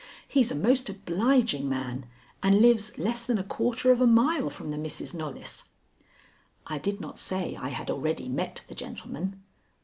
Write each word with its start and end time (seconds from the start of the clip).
He's 0.27 0.49
a 0.51 0.55
most 0.55 0.89
obliging 0.89 1.69
man, 1.69 2.07
and 2.41 2.59
lives 2.59 2.97
less 2.97 3.23
than 3.23 3.37
a 3.37 3.43
quarter 3.43 3.91
of 3.91 4.01
a 4.01 4.07
mile 4.07 4.49
from 4.49 4.71
the 4.71 4.77
Misses 4.79 5.13
Knollys." 5.13 5.65
I 6.65 6.79
did 6.79 6.99
not 6.99 7.19
say 7.19 7.55
I 7.55 7.69
had 7.69 7.91
already 7.91 8.27
met 8.27 8.63
the 8.67 8.73
gentleman. 8.73 9.43